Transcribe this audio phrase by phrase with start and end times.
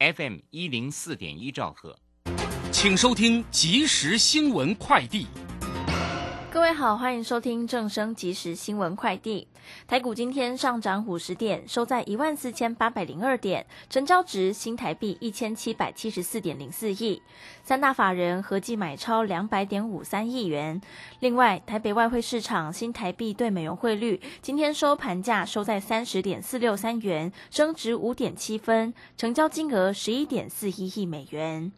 [0.00, 1.98] FM 一零四点一兆赫，
[2.70, 5.26] 请收听即时新闻快递。
[6.68, 9.48] 各位好，欢迎收听正声即时新闻快递。
[9.86, 17.22] 台股今天上涨五十点，收在一万四千八百零二点，成交值新台币一千七百七十四点零四亿。
[17.62, 20.78] 三大法人合计买超两百点五三亿元。
[21.20, 31.72] 另外，台北外汇市场新台币对美元汇率今天收盘价收在三十点四六三元，升值五点七分，成交金额十一点四一亿美元。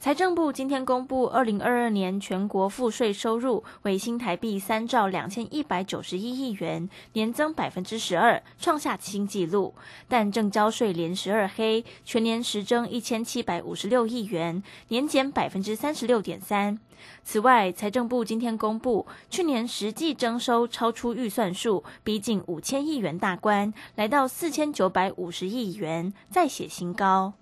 [0.00, 9.74] 财政部今天公布，二零二二年全国赋税收入为新台币三兆两千一百九十一亿元，年增百分之十二，创下新纪录。
[10.08, 16.78] 但正交税连十二黑，全年实征一千七百五十六亿元，年减百分之三十六点三。
[17.22, 27.34] 此外，财政部今天公布，去年实际征收超出预算数，逼近五千亿元大关，来到四千九百五十亿元，再写新高。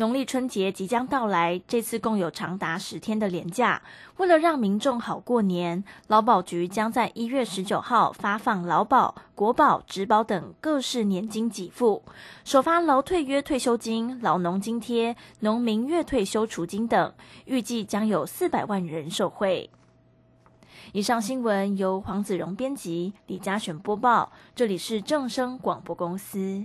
[0.00, 3.82] 农历春节即将到来，这次共有长达十天的连假。
[4.16, 12.02] 为了让民众好过年，劳保局将在一月十九号发放劳保、国保、职保等各式年金给付，
[12.46, 17.12] 首发劳退约退休金、劳农津贴、农民月退休除金等，
[17.44, 19.68] 预计将有四百万人受惠。
[20.94, 26.64] 以上新闻由黄子荣编辑，李嘉璇播报，这里是正声广播公司。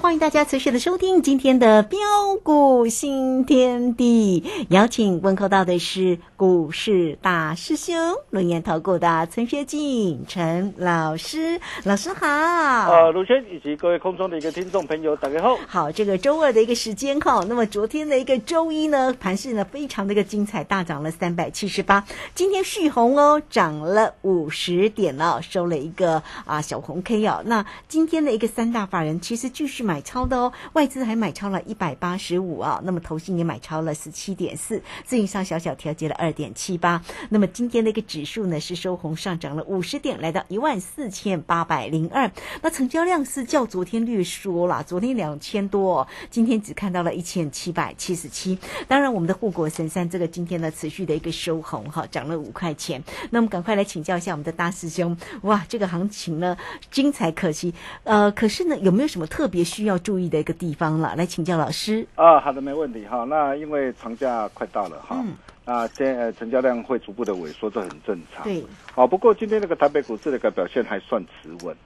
[0.00, 1.98] 欢迎大家持续的收听今天的标
[2.42, 4.44] 股新天地。
[4.68, 7.94] 邀请问候到的是股市大师兄、
[8.30, 12.26] 龙岩投顾的陈学进陈老师，老师好。
[12.26, 15.56] 呃，卢轩以及各位空中的一个听众朋友，大家好。
[15.66, 22.04] 好，这个周二的一个时间哈，那么昨天的一个周一呢，盘市呢非常的一个精彩，大涨了三百七十八。
[22.34, 27.42] 今天续红哦，涨了五十点了，收了一个啊小红 K 哦。
[27.46, 29.02] 那今天的一个三大法。
[29.02, 37.00] 人其实继续买超的哦，外资还买超了一百八十五啊，那么投信也买超了十七点四，自营商小小调节了二点七八。
[37.28, 42.28] 那么今天的一个指数呢是收红上涨了五十点，来到一万四千八百零二。
[42.60, 48.58] 那成交量是较昨天略缩了，昨天两千多，今天只看到了一千七百七十七。
[48.88, 53.00] 当然，我们的护国神山这个今天呢持续的一个收红哈，涨了五块钱。
[53.30, 56.56] 那我们赶快来请教一下我们的大师兄，哇，这个行情呢
[56.90, 57.72] 精彩可期，
[58.02, 58.72] 呃，可是呢。
[58.82, 61.14] 有没有什么特别需要注意的一个地方了？
[61.16, 62.06] 来请教老师。
[62.14, 63.24] 啊，好的，没问题哈。
[63.24, 65.22] 那因为长假快到了哈，
[65.64, 68.44] 那这呃成交量会逐步的萎缩，这很正常。
[68.44, 68.64] 对。
[68.94, 71.76] 好，不过今天那个台北股市的一个表现还算持稳，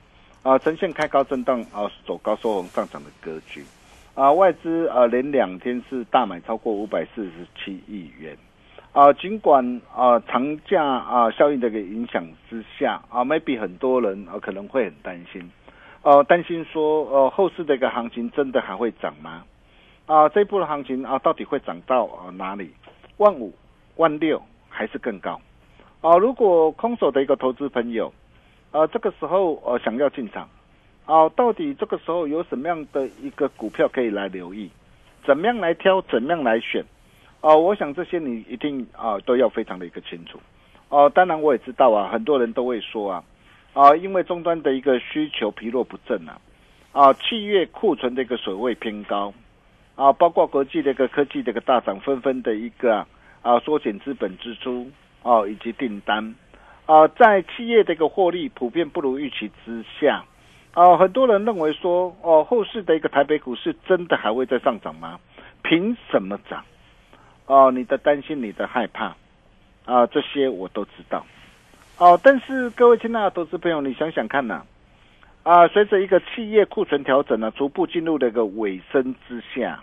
[0.43, 3.65] 啊，呈现开高震荡啊，走高收红上涨的格局。
[4.15, 8.37] 啊，外资啊连两天是大买超过五百四十七亿元。
[8.93, 9.63] 啊，尽管
[9.95, 15.51] 啊长假啊效应的一个影响之下啊，maybe 很多人啊可能会很担心。
[16.07, 19.43] 呃，担心说，呃，后市的一个行情真的还会涨吗？
[20.07, 22.71] 啊，这一波的行情啊，到底会涨到啊哪里？
[23.17, 23.53] 万五、
[23.97, 25.41] 万六还是更高？
[26.03, 28.13] 啊，如果空手的一个投资朋友，
[28.71, 30.49] 呃，这个时候呃想要进场，
[31.07, 34.71] 哦，到底这个时候有什么样的一个股票可以来留意？
[35.25, 36.01] 怎么样来挑？
[36.03, 36.85] 怎么样来选？
[37.41, 40.39] 哦，我想这些你一定啊都要非常的一个清楚。
[40.89, 43.25] 哦，当然我也知道啊，很多人都会说啊，
[43.77, 46.41] 啊，因为终端的一个需求疲弱不振啊，
[46.93, 49.35] 啊，企业库存的一个水位偏高，
[49.97, 53.07] 啊，包括国际的一个科技的一个大涨，纷纷的一个
[53.43, 54.91] 啊缩减资本支出
[55.21, 56.35] 哦，以及订单
[56.87, 60.25] 啊，在企业的一个获利普遍不如预期之下，
[60.73, 65.21] 啊，很多人认为说哦，后市的一个台北股市真的还会再上涨吗？
[65.63, 66.65] 凭什么涨？
[67.45, 69.15] 哦，你的担心，你的害怕。
[69.85, 71.27] 啊，这些我都知道，
[71.99, 74.65] 哦，但是各位亲爱的投资朋友，你想想看呐，
[75.45, 79.83] 啊，随着一个企业库存调整呢，逐步进入了一个尾声之下，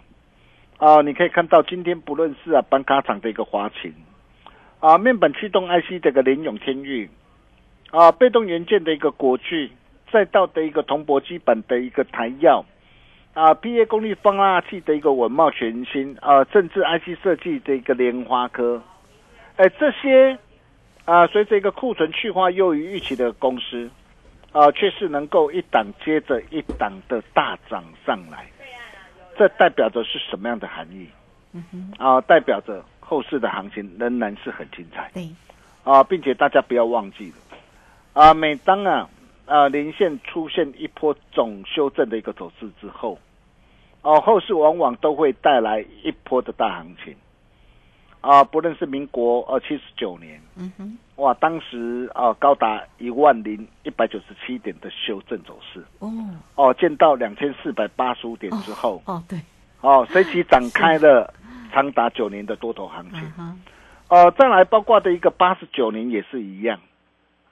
[0.77, 3.91] 啊，你可以看到今天不论是啊板卡厂的一个华勤，
[4.79, 7.09] 啊，面板驱动 IC 这个联永天域，
[7.89, 9.71] 啊，被动元件的一个国巨，
[10.11, 12.63] 再到的一个铜箔基板的一个台药，
[13.33, 18.83] 啊，PA 功率放大器的一个文茂全新，啊，政治 IC 设计的一个莲花科。
[19.55, 20.37] 哎，这些
[21.05, 23.89] 啊，随着一个库存去化优于预期的公司
[24.53, 28.49] 啊，却是能够一档接着一档的大涨上来，
[29.37, 31.09] 这代表着是什么样的含义？
[31.97, 35.11] 啊，代表着后市的行情仍然是很精彩。
[35.13, 35.27] 对，
[35.83, 37.35] 啊，并且大家不要忘记了，
[38.13, 39.09] 啊，每当啊
[39.45, 43.19] 啊连线出现一波总修正的一个走势之后，
[44.03, 47.13] 哦，后市往往都会带来一波的大行情。
[48.23, 56.09] 啊，不论是民国呃七十九年，嗯哼，哇，当时啊高达一万零一百九十七点的修正走势，哦，
[56.55, 59.37] 哦，见到两千四百八十五点之后，哦，对，
[59.81, 61.33] 哦，随即展开了
[61.73, 63.21] 长达九年的多头行情，
[64.07, 66.79] 呃，再来包括的一个八十九年也是一样，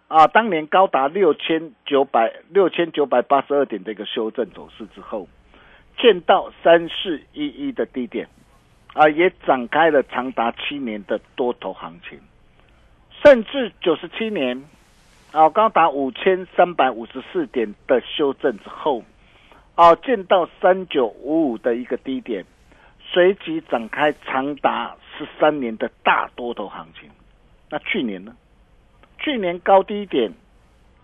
[0.07, 5.27] 啊，当年高达六千九百六千九百八十二点的一个修正走势之后，
[5.97, 8.29] 见到三四一一的低点。
[8.93, 12.19] 啊，也展开了长达七年的多头行情，
[13.23, 14.65] 甚至九十七年，
[15.31, 19.01] 啊，高达五千三百五十四点的修正之后，
[19.75, 22.43] 啊，见到三九五五的一个低点，
[22.99, 27.09] 随即展开长达十三年的大多头行情。
[27.69, 28.35] 那去年呢？
[29.19, 30.33] 去年高低点，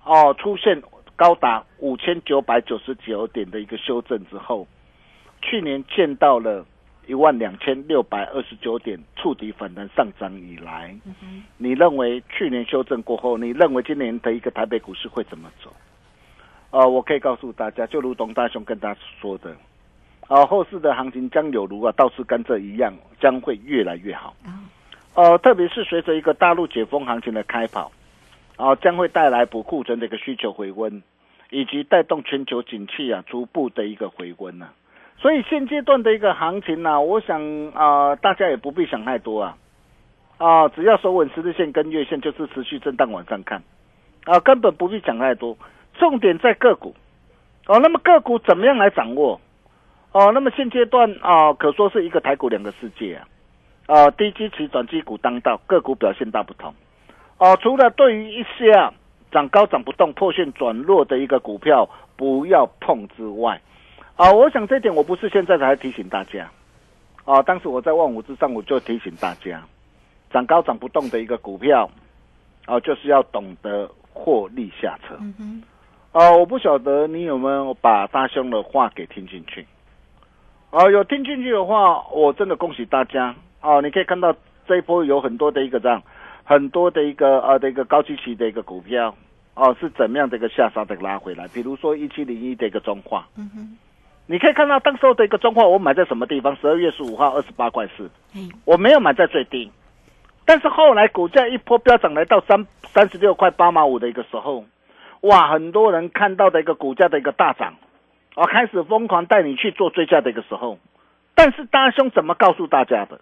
[0.04, 0.84] 哦，出现
[1.16, 4.68] 高达五千九百九十九点的一个修正之后，
[5.42, 6.66] 去年见到了。
[7.08, 10.94] 一万两千六百二十九点触底反弹上涨以来，
[11.58, 15.74] 你认为去年修正过后，你认为今年的一个台北股市会怎么走？
[16.72, 19.56] 呃，我可以告诉大家，就如同大雄跟大家说的，
[20.28, 24.36] 啊，后市的行情将有如啊倒是甘蔗一样，将会越来越好。
[25.14, 27.90] 呃，特别是随着一个大陆解封行情的开跑，
[28.58, 31.02] 啊，将会带来补库存的一个需求回温，
[31.52, 34.68] 以及带动全球景气啊逐步的一个回温呢。
[35.20, 37.42] 所以现阶段的一个行情呢，我想
[37.74, 39.58] 啊，大家也不必想太多啊，
[40.38, 43.64] 啊，只要守稳十日线跟月线，就是持续震荡往上看，
[44.26, 45.58] 啊，根本不必想太多。
[45.96, 46.96] 重点在个股，
[47.66, 49.42] 哦，那么个股怎么样来掌握？
[50.12, 53.28] 哦，那么现阶段啊，可说是一个台股两个世界啊，
[53.88, 56.76] 啊，低基期转基股当道，个股表现大不同。
[57.40, 58.94] 哦，除了对于一些啊
[59.32, 63.60] 涨高涨不动、破线转弱的一个股票不要碰之外。
[64.18, 66.50] 啊，我想这点我不是现在才提醒大家，
[67.24, 69.64] 啊，当时我在万五之上我就提醒大家，
[70.32, 71.88] 涨高涨不动的一个股票，
[72.66, 75.16] 啊，就是要懂得获利下车。
[75.20, 75.62] 嗯
[76.14, 79.68] 啊，我不晓得你有没有把大兄的话给听进去，
[80.72, 83.36] 啊，有听进去的话，我真的恭喜大家。
[83.60, 84.36] 啊，你可以看到
[84.68, 86.02] 这一波有很多的一个这样，
[86.44, 89.14] 很多的一个呃的一个高周期的一个股票，
[89.54, 91.48] 哦，是怎么样的一个下杀的拉回来？
[91.50, 93.28] 比如说一七零一的一个中化。
[93.38, 93.78] 嗯哼。
[94.30, 96.54] 你可以看到当时候的一个状况，我买在什么地方？
[96.58, 98.10] 十二月十五号二十八块四，
[98.66, 99.72] 我没有买在最低，
[100.46, 104.66] 但是后来股价一波飙涨来到三三十六块八毛五的一个时候，
[105.22, 107.76] 哇，很多人看到的一个股价的一个大涨，
[108.36, 110.78] 我，开始疯狂带你去做追加的一个时候，
[111.34, 113.22] 但是大兄怎么告诉大家的？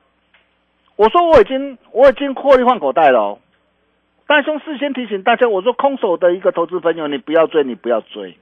[0.95, 3.38] 我说我已经我已经获利换口袋了，
[4.25, 8.39] 大兄事先提醒大家，我说空手的一个投资朋友，你不要追，你不要追。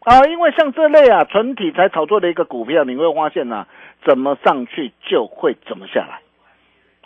[0.00, 3.66] 啊，因为像这类啊纯题材炒作的一个股票，你会发现呢，
[4.06, 6.20] 怎么上去就会怎么下来。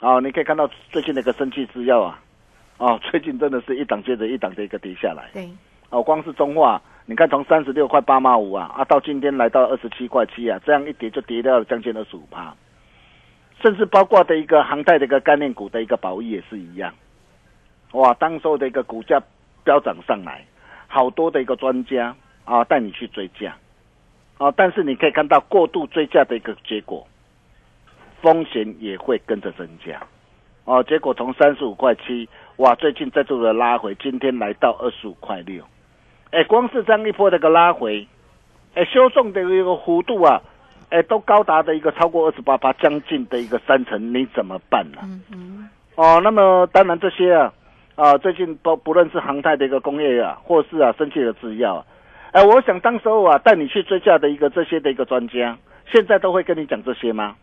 [0.07, 2.21] 啊，你可以看到最近的一个生气制药啊，
[2.77, 5.31] 啊， 最近真的是一档接着一档的一个跌下来。
[5.33, 5.49] 对，
[5.91, 12.55] 哦，光是中化，你看从三十六块八毛五啊，啊，到今天来到二十七块七啊，这样一跌就跌掉了将近二十五趴。
[13.63, 16.93] 甚至包括的一个航太的一个概念股的一个宝益也是一样。
[17.93, 19.23] 哇，当时的一个股价
[19.65, 20.45] 飙涨上来，
[20.89, 22.15] 好多的一个专家。
[22.45, 23.55] 啊，带你去追价，
[24.39, 27.07] 啊，但是你可以看到过度追价的一个结果，
[28.21, 30.01] 风险也会跟着增加，
[30.65, 35.65] 哦，结果从三十五块七，哇，最近再度的拉回，今天来到二十五块六，
[36.31, 38.07] 哎，光是这样一波的一个拉回，
[38.75, 40.43] 哎，修正的一个幅度啊，
[40.91, 47.53] 哎，都高达的一个超过二十八趴，将近的一个三成，你怎么办呢、嗯嗯哦，那么当然这些啊，
[47.95, 51.87] 啊，最近不不论是航太的一个工业啊，或是啊生气的制药啊，
[52.33, 55.57] 哎，我想当时候啊带你去追价的一个这些的一个专家，
[55.91, 57.37] 现在都会跟你讲这些吗？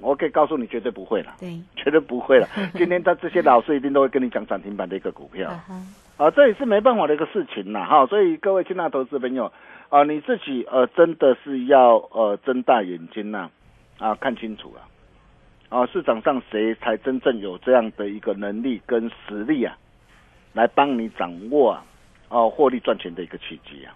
[0.00, 2.46] 我可以告诉你，绝对不会了，对， 绝对不会了。
[2.74, 5.50] 今天他这些老师一定都会跟你讲涨停板的一个股票。
[6.18, 9.52] 啊这也是没办法的一个事情啦，哈，所以各位亲爱的投资朋友，
[9.88, 13.48] 啊，你自己呃真的是要呃睁大眼睛呐、
[13.98, 14.82] 啊，看清楚了，
[15.68, 19.78] 啊，市场上谁才真正有这样的一个能力跟实力啊，
[20.54, 21.84] 来帮你掌握啊，
[22.28, 23.94] 哦、获利赚钱的一个契机啊，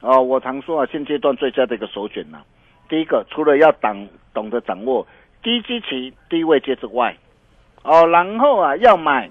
[0.00, 2.42] 哦、我常说啊，现阶段最佳的一个首选呢、
[2.88, 5.06] 第一个除了要懂懂得掌握
[5.42, 7.16] 低基期、低位阶之外，
[7.82, 9.30] 哦，然后啊要买，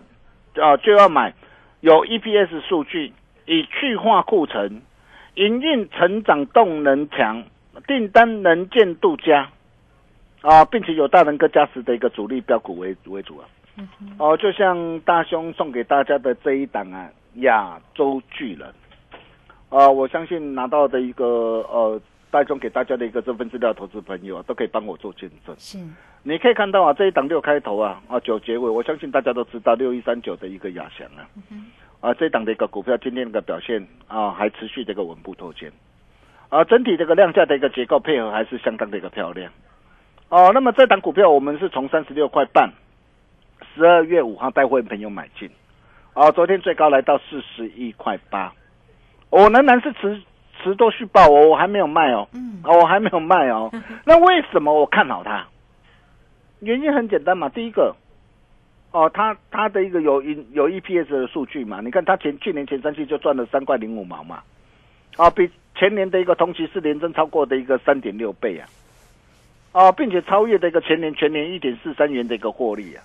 [0.55, 1.34] 啊就要买。
[1.82, 3.12] 有 EPS 数据，
[3.46, 4.82] 以去化库存，
[5.36, 7.43] 营运成长动能强，
[7.86, 9.50] 订单能见度佳，
[10.41, 13.46] 啊，并且有大能哥加持的一个主力标股为为主啊。
[14.17, 18.73] 哦，就像大兄送给大家的这一档啊，亚洲巨人，
[19.69, 21.25] 啊，我相信拿到的一个
[21.69, 21.99] 呃，
[22.29, 25.55] 大兄给大家的一个这份资料，投资朋友啊，都可以帮我做见证。
[25.57, 25.77] 是，
[26.23, 31.27] 你可以看到啊，这一档六开头啊，啊九结尾，我相信大家都知道六一三九的一个亚翔啊，
[32.01, 35.71] 啊这一档的一个股票今天的表现啊，还持续这个稳步托肩，
[36.49, 39.51] 啊整体这个量价的一个结构配合还是相当的一个漂亮，
[40.29, 42.71] 哦、那么这档股票我们是从三十六块半，
[43.75, 45.49] 十二月五号带会朋友买进，
[46.13, 48.53] 啊昨天最高来到四十一块八，
[49.29, 50.22] 我仍然是持
[50.62, 53.72] 持多续报哦，我还没有卖哦，嗯，哦，我还没有卖哦。
[54.05, 55.46] 那为什么我看好它？
[56.60, 57.96] 原因很简单嘛，第一个，
[58.91, 64.43] 哦，它它的一个有有有 EPS 的数据嘛，你看它前去年前三季就赚了三块零五毛嘛，
[65.17, 68.70] 啊，比前年的一个同期是连增超过的一个三点六倍啊，
[69.72, 73.03] 啊，并且超越的一个前年全年一点四三元的一个获利啊，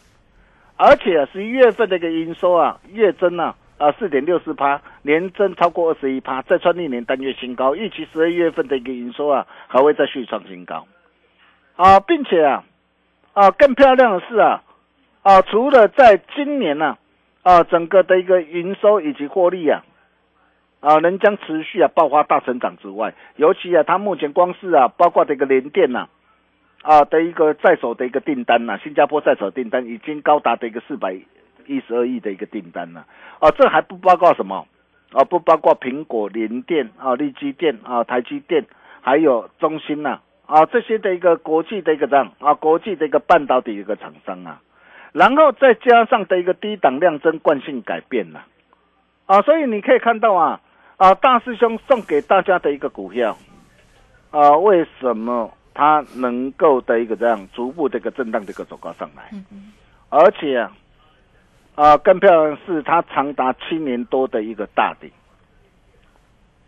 [0.78, 10.86] 而且啊十一月份的一个营收啊月增啊啊四点六四趴，年增超过二十一趴，再创历年单月新高，预期十二月份的一个营收啊还会再续创新高，
[11.76, 12.64] 啊，并且啊
[13.34, 14.62] 啊更漂亮的是啊
[15.22, 16.96] 啊除了在今年呢
[17.42, 19.84] 啊整个的一个营收以及获利啊。
[20.80, 26.08] 啊，能将持续啊爆发大成长之外，尤其啊，它目前光是啊，包括这个联电呐、啊，
[26.88, 31.12] 啊的一个在手的一个订单呐、新加坡在手订单已经高达的一个四百
[31.66, 33.04] 一十二亿的一个订单了、
[33.40, 34.66] 啊，这还不包括什么？
[35.12, 38.64] 啊，不包括苹果、联电啊、力基电啊、台积电，
[39.02, 40.20] 还有中芯呐。
[40.46, 44.62] 啊这些的一个国际的一个这样啊，国际的一个半导体一个厂商啊，
[45.12, 48.40] 然后再加上的一个低档量增惯性改变呐、
[49.26, 50.62] 啊，所以你可以看到啊
[50.96, 53.36] 啊，大师兄送给大家的一个股票
[54.30, 59.30] 啊，为什么它能够的一个这样逐步的一个震荡的一个走高上来，
[60.08, 60.72] 而且啊
[61.76, 65.12] 啊更漂亮的是它长达七年多的一个大底。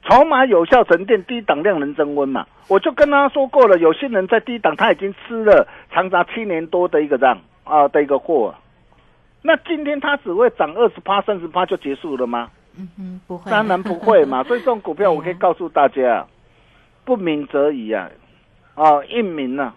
[0.08, 2.46] 筹码有效沉淀，低档量能增温嘛？
[2.68, 8.54] 我就跟他说过了，有些人在低档他已经吃了长达七年多的一个这样啊的一个货，
[9.42, 12.48] 那今天它只会涨二十趴、三十趴就结束了吗？
[12.78, 14.44] 嗯哼，不会，当然不会嘛。
[14.44, 16.24] 所以这种股票，我可以 告诉大家，
[17.04, 18.08] 不鸣则已啊，
[18.74, 19.74] 啊，一鸣啊，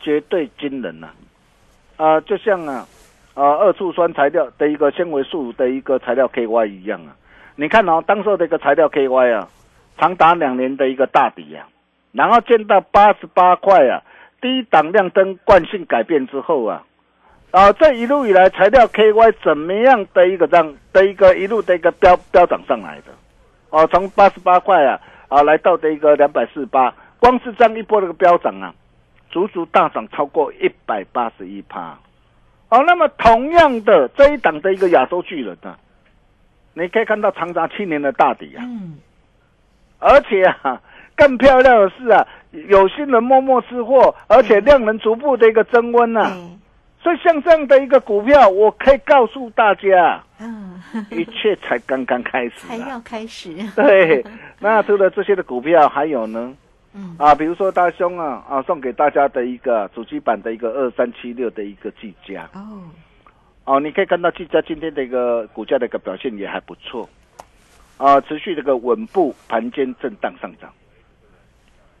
[0.00, 1.08] 绝对惊人呐、
[1.96, 2.86] 啊，就像啊，
[3.34, 7.14] 啊，二醋酸材料的一个纤维素的一个材料 KY 一样啊。
[7.56, 9.48] 你看哦，当时的一个材料 KY 啊，
[9.98, 11.68] 长达两年的一个大底啊，
[12.12, 14.02] 然后见到八十八块啊，
[14.40, 16.82] 低档量灯惯性改变之后啊，
[17.50, 23.12] 啊，这一路以来材料 KY 怎么样的一个这样的一个一路的一个飙飙涨上来的？
[23.70, 28.74] 哦，从八十八块啊啊来到的一个两百四十八，光是这样一波的一个飙涨啊，
[29.30, 31.96] 足足大涨超过一百八十一趴。
[32.70, 35.76] 哦，那么同样的这一档的一个亚洲巨人啊、
[36.74, 38.98] 你可以看到长达七年的大底啊，嗯，
[39.98, 40.80] 而且啊，
[41.16, 42.26] 更漂亮的是啊，
[42.68, 46.58] 有心人默默吃货，而且量能逐步的一个增温呐、对，
[47.02, 52.86] 所以像这样的一个股票，我可以告诉大家，嗯， 一切才刚刚开始才啊。
[52.90, 54.24] 要开始，对，
[54.60, 56.54] 那除了这些的股票，还有呢？
[56.92, 62.82] 嗯，啊，比如说大兄啊啊，送给大家的一个主机版的一个二三七六的一个技嘉哦，
[63.64, 67.08] 哦，你可以看到技嘉今天的一个股价的一个表现也还不错
[67.96, 70.72] 啊，持续这个稳步盘间震荡上涨。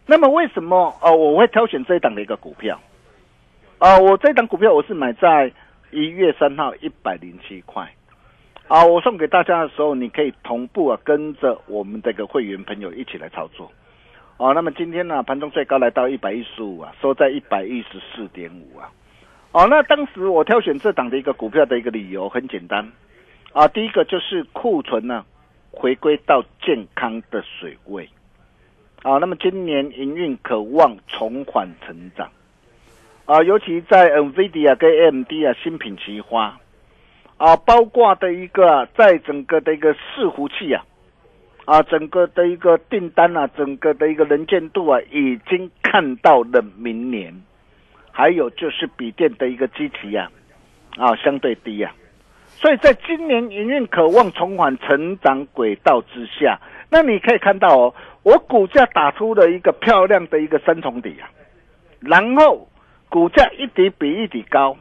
[0.06, 2.80] 那么为什么哦我会挑选这一档的一个股票？
[3.78, 5.52] 啊，我这一档股票我是买在
[5.92, 7.88] 一月三号一百零七块。
[8.66, 13.70] 啊，我送给大家的时候，你可以同步啊跟着我们这个会员朋友一起来操作。
[14.40, 18.90] 哦，那么今天呢，盘中最高来到一百一十五啊，收在一百一十四点五啊。
[19.52, 22.90] 哦，那当时我挑选这档的一个股票的一个理由很简单，
[23.52, 25.26] 啊，第一个就是库存呢
[25.70, 28.08] 回归到健康的水位，
[29.02, 32.30] 啊，那么今年营运可望重返成长，
[33.26, 36.58] 啊，尤其在 NVIDIA 跟 AMD 啊新品齐发，
[37.36, 40.82] 啊，包括的一个在整个的一个伺服器啊。
[41.64, 47.42] 啊，整个的一个订单啊，整个的一个能见度啊，已经看到了明年。
[48.12, 50.30] 还有就是笔电的一个机器啊，
[50.98, 51.94] 啊，相对低啊，
[52.48, 56.58] 所以在今年营运渴望重返成长轨道之下，
[56.90, 61.30] 那你可以看到哦，我股价打出了一个漂亮的一个三重底啊，
[62.00, 62.68] 然后
[63.08, 64.76] 股价一底比一底高，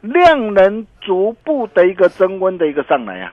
[0.00, 3.32] 量能逐步的一个增温的一个上来啊。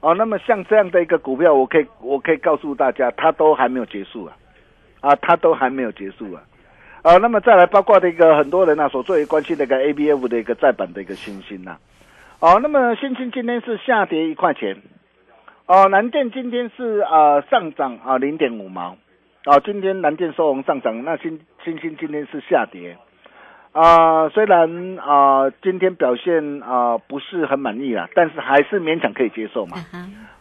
[0.00, 4.34] 哦，那么像这样的一个股票，我可以我可以告诉大家，它都还没有结束啊，
[5.00, 6.42] 啊，它都还没有结束啊，
[7.02, 11.76] 啊，那么再来包括的一个很多人呢所最为关心的一个 A B F 的一个再版的一个新星呐，
[12.40, 14.78] 哦，那么新星今天是下跌一块钱，
[15.66, 18.96] 哦，南电今天是啊上涨啊零点五毛，
[19.44, 22.96] 哦，今天南电收红上涨，那新新星今天是下跌。
[23.72, 29.76] 啊，虽然啊今天表现啊不是很满意啦，但是还是勉强可以接受嘛。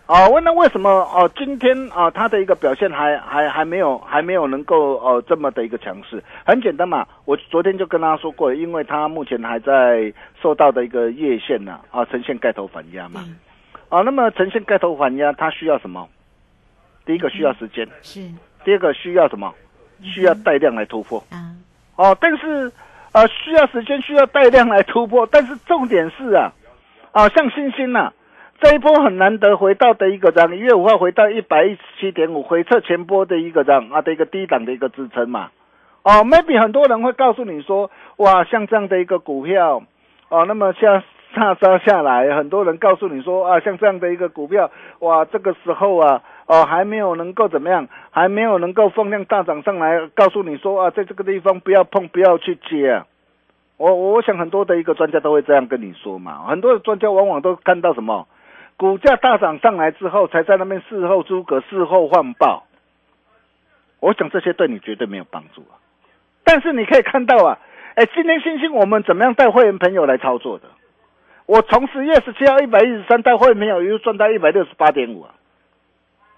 [0.08, 6.24] 啊，问那为什么哦今天啊它的一个表现还还还没有还没有能够哦这么的一个强势？
[6.44, 13.24] 很简单嘛，我昨天就跟大家说过，因为它目前还在受到的一个月线呢啊呈现盖头反压嘛。
[13.90, 16.10] 啊，那么呈现盖头反压，它需要什么？
[17.06, 18.28] 第一个需要时间，是
[18.66, 19.54] 第二个需要什么？
[20.02, 21.54] 需要带量来突破啊。
[21.96, 22.72] 哦，但是。
[23.12, 26.54] 啊，需要时间，需要带量来突破，但是重点是啊，
[27.12, 28.14] 啊，像星星呐，
[28.62, 35.50] 这一波很难得回到的一个涨，一月五号回到一百一十七点五，回撤前波的一个涨啊的一个低档的一个支撑嘛，
[36.04, 39.82] 哦，maybe 很多人会告诉你说，哇，像这样的一个股票，
[40.30, 41.02] 哦，那么像
[41.34, 44.70] 下杀下来，很多人告诉你说啊，像这样的一个股票，
[45.00, 46.22] 哇，这个时候啊。
[46.50, 47.88] 哦，还没有能够怎么样？
[48.10, 52.90] 还没有能够放量大涨上来，告诉你说啊，在这个地方不要碰，不要去接。
[52.90, 53.06] 啊
[53.78, 56.48] 我我想很多的一个专家都会这样跟你说嘛。
[56.48, 58.28] 很多的专家往往都看到什么，
[58.78, 62.66] 股价大涨上来之后，才在那边事后诸葛、事后换报。
[64.00, 65.78] 我想这些对你绝对没有帮助啊。
[66.44, 67.60] 但是你可以看到啊，
[67.94, 70.66] 哎，今天星星我们怎么样带会员朋友来操作的？
[71.46, 75.30] 我从十月十七号一百一十三带会员朋友，又赚到一百六十八点五啊。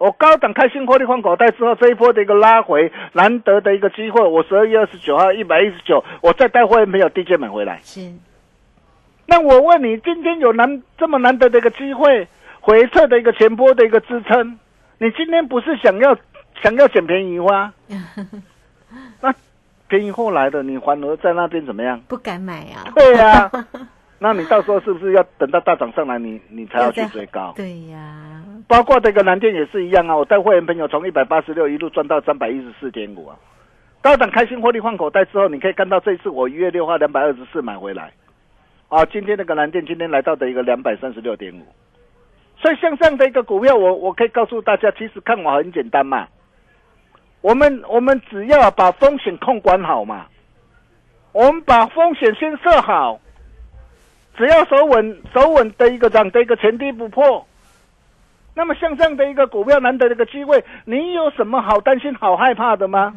[0.01, 4.27] 我高档开新获利换口袋之后，这一波的一个拉回，难得的一个机会。
[4.27, 7.79] 我十二月二十九号一百一十九，我再带会员朋友低阶买回来。
[7.83, 8.11] 是。
[9.27, 12.27] 那我问你，今天有难这么难得的一个机会，
[12.61, 14.57] 回撤的一个前波的一个支撑，
[14.97, 16.17] 你今天不是想要
[16.63, 17.71] 想要捡便宜吗？
[19.21, 19.31] 那
[19.87, 22.01] 便宜后来的，你反而在那边怎么样？
[22.07, 22.89] 不敢买啊。
[22.95, 23.51] 对呀。
[24.23, 27.53] 那你到时候是不是要等到大涨上来，你你才要去追高？
[27.55, 30.15] 对呀，包括这个蓝电也是一样啊。
[30.15, 33.35] 我带会员朋友从一百八十六一路赚到三百一十四点五啊。
[33.99, 38.13] 高档开心获利换口袋之后，你可以看到这次我一月六号两百二十四买回来，
[38.89, 41.65] 啊，今天那个蓝电今天来到的一个两百三十六点五。
[42.57, 46.27] 所以像这样的一个股票，我我可以告诉大家，其实看我很简单嘛。
[47.41, 50.27] 我们我们只要把风险控管好嘛，
[51.31, 53.19] 我们把风险先设好。
[54.37, 57.45] 只要手稳、手稳的一个涨的一个前低不破，
[58.55, 63.13] 那么像这样的一个股票难得的一个机会，你有什么好担心、好害怕的吗？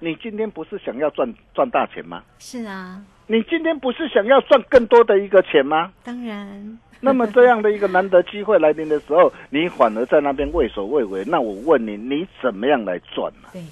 [0.00, 2.22] 你今天不是想要赚赚大钱吗？
[2.38, 3.02] 是啊。
[3.26, 5.92] 你今天不是想要赚更多的一个钱吗？
[6.02, 6.78] 当然。
[7.00, 13.48] 那么这样的一个难得机会来临的时候，你反而在那边畏首畏尾，那我问你，你怎么样来赚呢？
[13.52, 13.62] 对。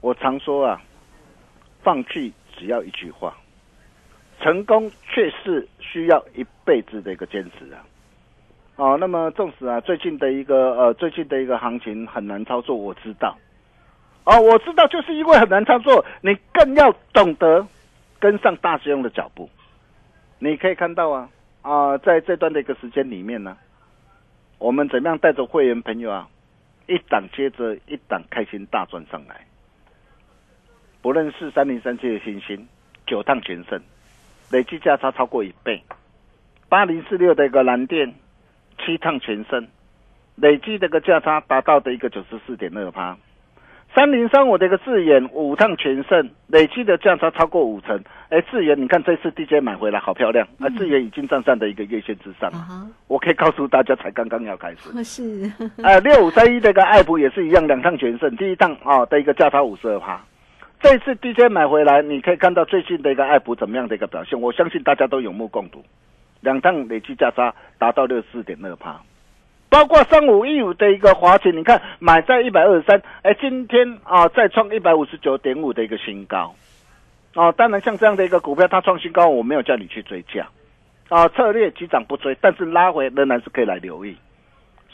[0.00, 0.80] 我常说啊，
[1.82, 3.36] 放弃只要一句话。
[4.40, 7.84] 成功却是需要一辈子的一个坚持啊！
[8.76, 13.36] 哦，那么纵使啊，最近的一个呃，最近的一个行情很难操作，我知道。
[14.24, 17.66] 哦，我知道，就是因为很难操作，你更要懂得
[18.18, 19.50] 跟上大师兄的脚步。
[20.38, 21.28] 你可以看到啊
[21.60, 23.58] 啊，在这段的一个时间里面呢，
[24.58, 26.28] 我们怎么样带着会员朋友啊，
[26.86, 29.44] 一档接着一档开心大赚上来。
[31.02, 32.66] 不论是三零三七的星星，
[33.06, 33.78] 九趟全胜。
[34.50, 35.82] 累计价差超过一倍，
[36.68, 38.12] 八零四六的一个蓝电
[38.84, 39.66] 七趟全胜，
[40.36, 43.16] 累计这个价差达到的一个九十四点二趴。
[43.92, 48.00] 三零三五的一个智远五趟全胜，累计的价差超过五成。
[48.28, 52.48] 哎，智远，你看这次 DJ 买回来好漂亮，啊，智远已经站上的一个月线之上。
[52.52, 54.90] 啊我可以告诉大家，才刚刚要开始。
[54.90, 55.50] 哈， 是，
[55.82, 60.20] 呃，六五三一这个爱普也是一样，两趟全胜，第一趟啊、的一个价差五十二趴。
[60.80, 65.84] 这次 DJ 买回来，你可以看到最近的一个爱普怎么样的一个表现，我相信大家都有目共睹，
[66.40, 68.98] 两趟累计价差达到六十四点二趴。
[69.68, 76.54] 包括三五一五的一个华勤，你看买在一百二十三，哎，今天啊再创一百五十九点五的一个新高。
[77.34, 80.48] 哦，当然像这样的一个股票，它创新高，我没有叫你去追价。
[81.08, 84.16] 啊，策略急涨不追，但是拉回仍然是可以来留意。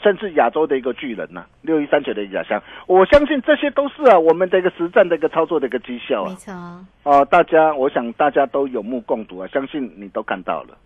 [0.01, 6.35] 甚至亚洲的一个巨人呐、六一三九的亚香，我相信这些都是啊我们的一个实战的一个操作的一个绩效啊没。
[6.35, 6.53] 错，
[7.03, 10.77] 哦，大家，我想大家都有目共睹啊，相信你都看到了。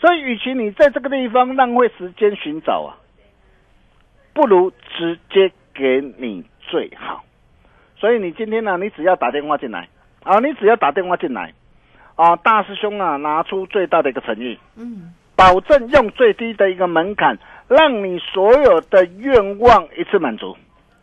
[0.00, 2.96] 所以，与其你在这个地方浪费时间寻找啊，
[4.32, 7.24] 不如直接给你最好。
[7.96, 9.88] 所以，你今天呢，你只要打电话进来
[10.22, 11.52] 啊，你只要打电话进来
[12.14, 17.36] 啊，大师兄啊，拿出最大的一个诚意，嗯，保证用最低的一个门槛，
[17.68, 20.56] 让你所有的愿望一次满足。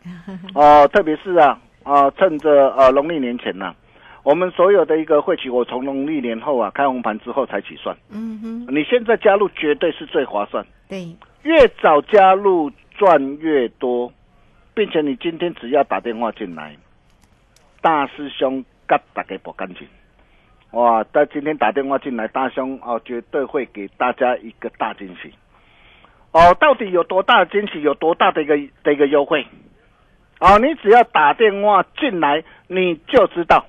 [0.54, 3.76] 哦、特别是啊啊、趁着呃农历年前呢、
[4.24, 7.96] 我们所有的一个会期，我从农历年后啊开红盘之后才起算。
[8.10, 14.12] 嗯哼，你现在加入绝对是最划算，对，越早加入赚越多，
[14.74, 16.76] 并且你今天只要打电话进来，
[17.82, 19.88] 大师兄跟大家不干净。
[20.72, 21.06] 哇！
[21.12, 25.32] 但今天打电话进来，大兄哦，绝对会给大家一个大惊喜。
[26.36, 27.82] 哦，到底有多大的惊喜？
[27.82, 29.48] 有多大的一个的一个优惠？
[30.42, 33.66] 哦，你只要打电话进来，你就知道。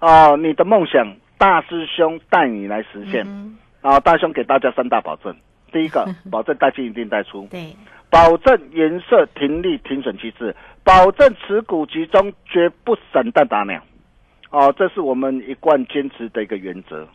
[0.00, 3.24] 哦，你的梦想，大师兄带你来实现。
[3.26, 5.34] 嗯啊，大兄给大家三大保证：
[5.72, 7.74] 第一个， 保证带进一定带出；对，
[8.10, 10.52] 保证颜色停利停损机制；
[10.84, 13.82] 保证持股集中，绝不散弹打鸟。
[14.50, 17.08] 哦，这是我们一贯坚持的一个原则。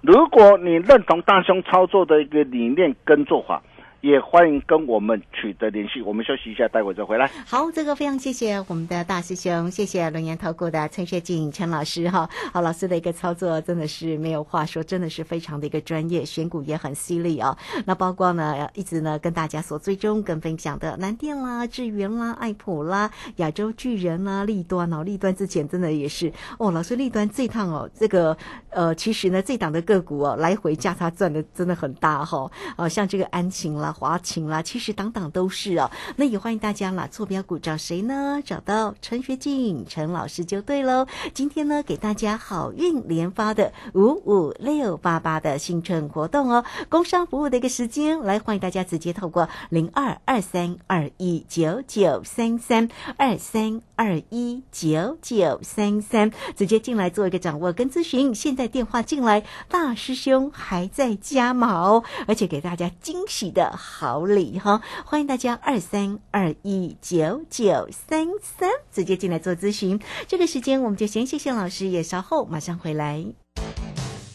[0.00, 3.62] 如果你认同大兄操作的一个理念跟做法，
[4.04, 6.02] 也欢迎跟我们取得联系。
[6.02, 7.26] 我们休息一下，待会再回来。
[7.46, 12.28] 好，这个非常谢谢我们的大师兄，谢谢龙岩投顾的陈学静陈老师哈。
[12.52, 17.56] 好，老师的一个操作真的是没有话说，真的是非常的一个专业，选股也很犀利哦。
[17.86, 28.36] 那包括呢，一直呢跟大家所追踪跟分享的南电啦、智源啦、爱普啦、亚洲巨人啦、立端哦，立端之前真的也是哦，老师立端这趟哦，这个
[28.68, 32.52] 呃，其实呢这档的个股哦，来回价差赚的真的很大哈、哦。
[32.76, 35.90] 呃，像这个安晴啦、华勤啦，其实档档都是哦。
[36.16, 38.42] 那也欢迎大家啦，坐标股找谁呢？
[38.44, 41.06] 找到陈学静陈老师就对喽。
[41.32, 58.34] 今天呢，给大家好运连发的五五六八八的新春活动哦，工商服务的一个时间，来欢迎大家直接透过零二二三二一九九三三二三二一九九三三，直接进来做一个掌握跟咨询。
[58.34, 64.82] 现在电话进来，大师兄还在加码哦，而且给大家惊喜的好礼哈！
[65.04, 70.00] 欢迎大家二三二一九九三三直接进来做咨询。
[70.26, 73.24] 这个时间我们就先谢谢老师，也稍后马上回来。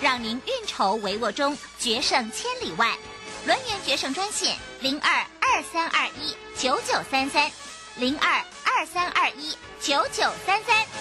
[0.00, 2.96] 让您运筹帷幄中决胜千里外。
[3.46, 7.50] 轮源决胜专线零二二三二一九九三三
[7.96, 10.99] 零二二三二一九九三三。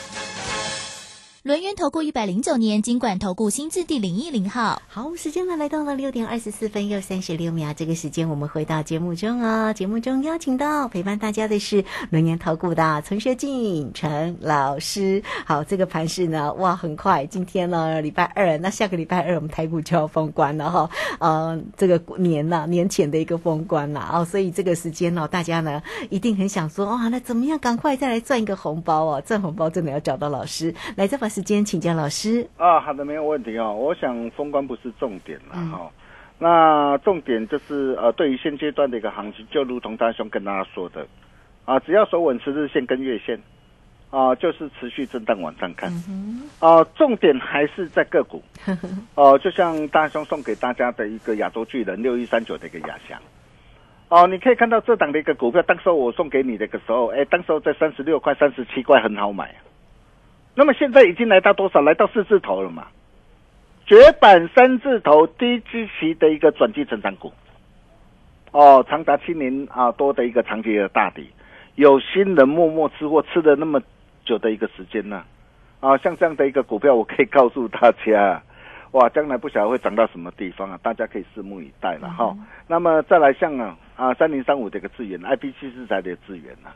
[1.44, 4.82] 轮源投顾一百零九年经管投顾新字第零一零号。
[4.90, 9.72] 好，时间呢来到了六点二十四分又三十六秒，这个时间我们回到节目中啊。
[9.72, 15.24] 节目中邀请到陪伴大家的是轮研投顾的陈学进陈老师。
[15.46, 20.90] 好，这个盘势呢，哇，很快，今天呢礼拜二，那下个礼拜二我们台股就要封关了哈。
[21.20, 29.24] 呃，这个年呐、年前的一个封关啦，哦，所以这个时间呢、大家呢一定很想说，哇，那怎么样赶快再来赚一个红包哦？
[29.26, 32.46] 赚红包真的要找到老师来，再把时间请教老师。
[32.58, 33.74] 啊，好的，没有问题哦。
[33.74, 35.92] 我想封关不是重点了嗯哈、
[36.40, 41.06] 那重点就是呃，对于现阶段的一个行情，就如同大兄跟大家说的
[41.66, 43.40] 啊，只要守稳十日线跟月线
[44.10, 45.92] 啊，就是持续震荡往上看。
[46.60, 48.42] 啊，重点还是在个股。
[49.16, 53.20] 哦、就像大兄送给大家的一个亚洲巨人六一三九的一个亚翔。
[54.10, 59.54] 哦，你可以看到这档的一个股票，当时候我送给你的个时候，哎，当时候在三十六块、三十七块很好买。
[60.60, 61.80] 那么现在已经来到多少？
[61.80, 62.88] 来到四字头了嘛？
[63.86, 67.32] 绝版三字头低基期的一个转机成长股。
[68.52, 71.30] 哦，长达七年啊多的一个长期的大底，
[71.76, 73.82] 有新人默默吃货吃了那么
[74.26, 75.24] 久的一个时间呢、
[75.80, 78.44] 啊，像这样的一个股票，我可以告诉大家，
[78.92, 82.36] 哇，将来不晓得会涨到什么地方啊，大家可以拭目以待了哈。
[82.68, 86.76] 那么再来像啊啊三零三五这个资源，IP 七四材的资源啊，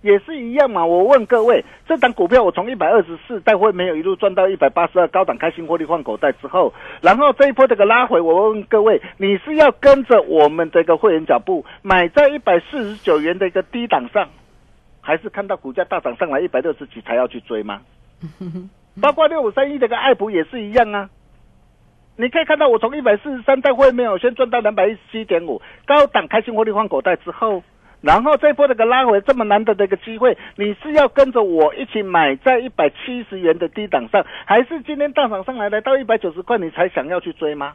[0.00, 0.84] 也是一样嘛。
[0.84, 14.28] 我问各位，这档股票我从一百二十四带会没有一路赚到一百八十二，高档开心获利换口袋之后，然后这一波这个拉回，我问各位，你是要跟着我们这个会员脚步买在一百四十九元的一个低档上，
[15.00, 17.80] 还是看到股价大涨上来一百六十几才要去追吗？
[19.00, 21.08] 包括六五三一这个爱普也是一样啊。
[22.16, 27.62] 你可以看到，我从一百四十三带会没有先赚到两百一十七点五，高档开心获利换口袋之后，
[28.00, 37.74] 然后这波这个拉回这么难得的一个机会，你是要跟着我一起买在一百七十元的低档上，还是今天大涨上来来到一百九十块你才想要去追吗？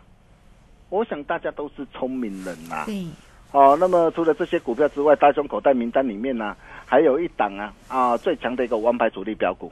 [0.89, 3.05] 我想大家都是聪明人呐、对，
[3.51, 6.55] 哦，那么除了这些股票之外，大胸口袋名单里面呢、
[6.86, 9.71] 还有一档啊啊最强的一个王牌主力标股，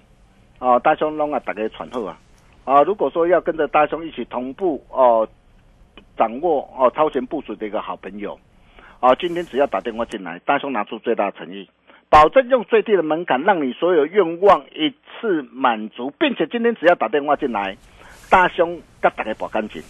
[0.57, 2.17] 啊大胸龙啊打给传后啊。
[2.65, 5.27] 啊，如果说要跟着大胸一起同步哦、
[6.17, 8.39] 掌握哦超前部署的一个好朋友，
[9.01, 11.67] 啊今天只要打电话进来，大兄拿出最大诚意，
[12.07, 17.75] 保证用最低的门槛让你所有愿望一次满足，并且今天只要打电话进来，
[18.29, 19.81] 大兄给大家保干净。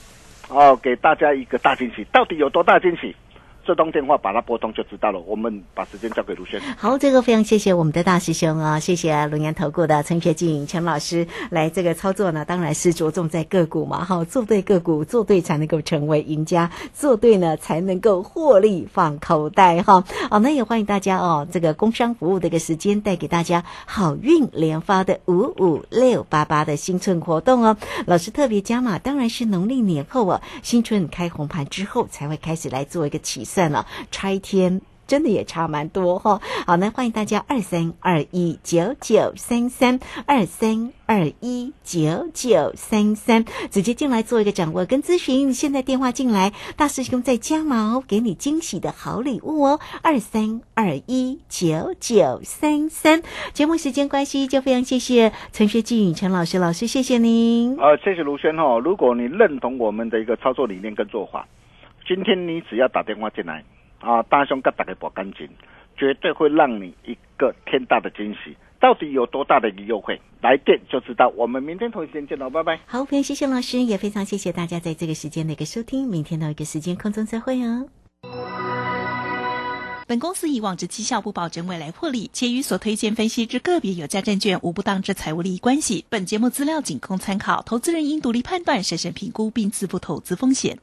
[0.50, 3.14] 哦，给大家一个大惊喜，到底有多大惊喜？
[3.66, 5.20] 这通电话把它拨通就知道了。
[5.20, 6.60] 我们把时间交给卢轩。
[6.78, 20.04] 好，这个非常谢谢我们的大师兄啊、谢谢龙岩投顾的陈学静陈老师来这个操作呢，当然是着重在个股嘛，哈，做对个股，做对才能够成为赢家，做对呢才能够获利放口袋哈。
[20.30, 27.78] 好，那也欢迎大家哦，这个工商服务的一个时间带给大家好运连发的五五六八八的新春活动哦。
[28.06, 34.82] 老师特别加码，当然是农历年后啊，新春开红盘之后才会开始来做一个起算了，差天。
[35.08, 45.54] 真的也差蛮多哈、好，那欢迎大家二三二一九九三三二三二一九九三三直接进来做一个掌握跟咨询。
[45.54, 53.22] 现在电话进来，大师兄在加码哦，给你惊喜的好礼物哦，二三二一九九三三。
[53.52, 57.76] 节目时间关系，就非常谢谢陈学静陈老师老师，谢谢您。
[57.78, 61.46] 呃，谢谢卢轩哈、如果你认同我们的一个操作理念跟做法，
[62.08, 63.64] 今天你只要打电话进来
[64.00, 65.48] 啊，大兄跟大家保干净，
[65.96, 68.56] 绝对会让你一个天大的惊喜。
[68.80, 70.20] 到底有多大的一个优惠？
[70.42, 71.30] 来电就知道。
[71.38, 72.80] 我们明天同一时间见喽，拜拜。
[72.88, 76.08] 好，非常谢谢老师，也非常谢谢大家在这个时间的一个收听。
[76.08, 77.88] 明天同一个时间空中再会哦。
[80.08, 86.04] 本公司以往之绩效不保证未来获利，且与所推荐分析之个别有价证券无不当之财务利益关系。
[86.10, 90.80] 本节目资料仅供参考，投资人应独立判断、审慎评估并自负投资风险。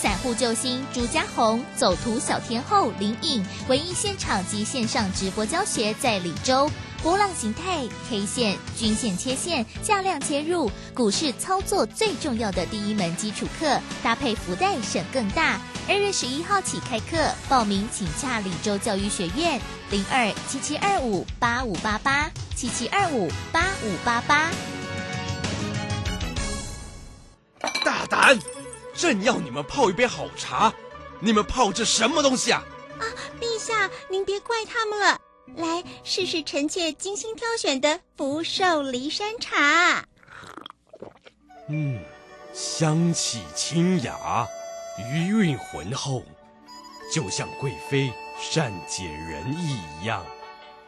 [0.00, 6.70] 散户救星朱家红、走图小天后林颖，唯一现场及线上直播教学在李州。
[7.02, 15.60] 波浪形态、K 线、均线切线、价量切入，股市操作最重要的第一门基础课，搭配福袋省更大。
[15.86, 19.60] 二月十一号起开课，报名请洽李州教育学院
[19.90, 24.50] 零二七七二五八五八八七七二五八五八八。
[27.84, 28.38] 大胆！
[29.00, 30.70] 朕要你们泡一杯好茶，
[31.20, 32.62] 你们泡这什么东西啊？
[32.98, 33.04] 啊
[33.40, 35.18] 陛下，您别怪他们了。
[35.56, 40.04] 来试试臣妾精心挑选的福寿梨山茶。
[41.70, 41.98] 嗯，
[42.52, 44.46] 香气清雅，
[45.10, 46.22] 余韵浑厚，
[47.10, 50.26] 就像贵妃善解人意一样，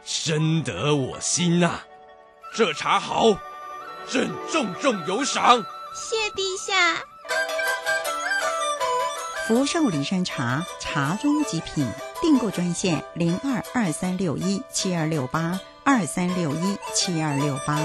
[0.05, 1.79] 深得我心呐、
[2.55, 3.35] 这茶好，
[4.07, 5.65] 朕重重有赏。
[5.95, 7.03] 谢陛下。
[9.45, 11.85] 福寿梨山茶，茶中极品。
[12.21, 17.77] 订购专线零二二三六一七二六八二三六一七二六八。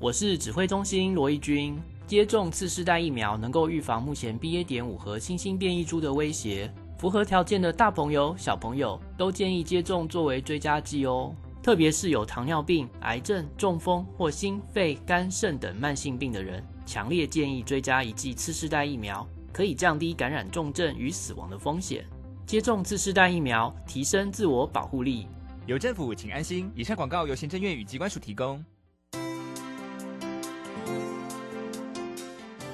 [0.00, 1.80] 我是指挥中心罗义军。
[2.04, 4.64] 接种次世代疫苗能够预防目前 BA.
[4.64, 6.68] 点五和新兴变异株的威胁。
[6.98, 11.32] 符合条件的大朋友、小朋友都建议接种作为追加剂哦。
[11.62, 22.02] 特别是有糖尿病、癌症、中风或心肺、肝肾等慢性病的人，强烈建议追加一剂次世代疫苗，可以降低感染重症与死亡的风险。
[22.46, 25.26] 接种次世代疫苗，提升自我保护力。
[25.66, 26.72] 有政府，请安心。
[26.74, 28.64] 以上广告由行政院与机关署提供。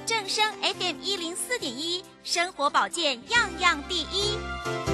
[0.06, 4.93] 正声 FM 一零四点一，生活保健样样第一。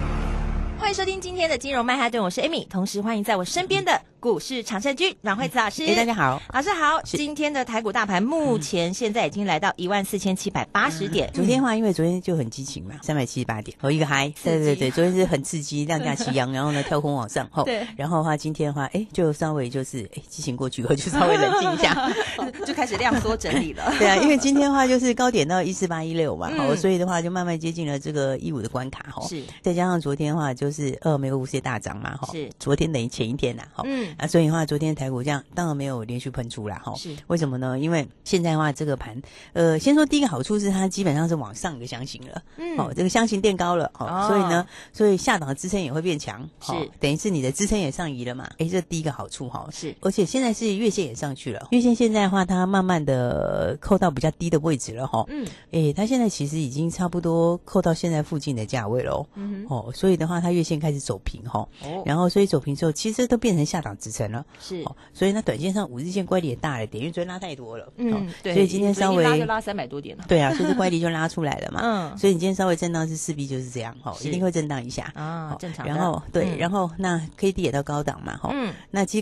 [0.81, 5.83] 欢迎收听今天的金融曼哈顿，我是 Amy，同时欢迎在我身边的股市常胜军阮慧慈老师。
[5.83, 7.01] 哎，大家好，老师好。
[7.01, 11.27] 今天的台股大盘目前现在已经来到一万四千七百八十点。
[11.33, 14.31] 昨天的话，因为昨天就很激情嘛，三百七十八点，和一个嗨。
[14.43, 17.49] 对对对，昨天是很刺激，量价齐扬，然后呢跳空往上。
[17.65, 17.83] 对。
[17.97, 22.13] 然后的话，今天的话，哎，就稍微就是哎激情过去后，就稍微冷静一下，
[22.63, 23.91] 就开始量缩整理了。
[23.97, 29.27] 对啊，因为今天的话就是高点到一四八一六嘛，好，所以的话就慢慢接近了这个一五的关卡哈。
[29.27, 29.41] 是。
[29.63, 32.29] 再加上昨天的话就是呃美国股市大涨嘛，哈。
[32.31, 32.47] 是。
[32.59, 33.81] 昨天等于前一天呐，哈。
[33.87, 34.09] 嗯。
[34.17, 36.93] 啊，所以的话昨天台股这样当然没有连续喷出啦，哈。
[36.95, 37.15] 是。
[37.27, 37.79] 为什么呢？
[37.79, 39.21] 因为现在的话这个盘，
[39.53, 42.77] 呃，先说第一个好处是它基本上是往上一个箱型了，嗯。
[42.77, 44.27] 哦，这个箱型垫高了，哦。
[44.27, 46.71] 所以呢，所以下档的支撑也会变强，是。
[46.99, 48.49] 等于是你的支撑也上移了嘛？
[48.57, 49.67] 哎，这第一个好处哈。
[49.71, 49.95] 是。
[50.01, 55.25] 而且现在是月线也上去了，月线现在的话它慢慢的扣到比较低的位置了，哈。
[55.29, 55.47] 嗯。
[55.71, 59.65] 哎，它现在其实已经差不多扣到现在附近的价位了，嗯。
[59.69, 61.67] 哦，所以的话它月线开始走平哈。
[61.83, 62.03] 哦。
[62.05, 64.45] 然后所以走平之后，其实都变成下档支撑了。
[64.59, 64.83] 是。
[65.13, 67.87] 所以那，短线上五日线乖离也大了点，因为昨天拉太多了。
[67.95, 68.29] 嗯。
[68.43, 68.53] 对。
[68.53, 70.25] 所以今天稍微拉就拉三百多点了。
[70.27, 71.79] 对啊，所以乖离就拉出来了嘛。
[72.13, 72.17] 嗯。
[72.17, 75.09] 所以你今天稍微震荡是势必就是这样，哈，一定会震荡一下。
[75.15, 75.85] 啊，正常。
[75.87, 78.49] 然后对，然后那 K D 也到高档嘛，哈。
[78.51, 78.73] 嗯。
[78.89, 79.21] 那其实。